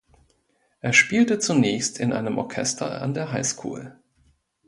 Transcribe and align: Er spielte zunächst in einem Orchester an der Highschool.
Er 0.79 0.93
spielte 0.93 1.37
zunächst 1.37 1.99
in 1.99 2.11
einem 2.11 2.39
Orchester 2.39 3.03
an 3.03 3.13
der 3.13 3.31
Highschool. 3.31 3.99